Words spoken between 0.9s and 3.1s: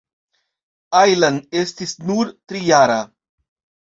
Ajlan estis nur trijara.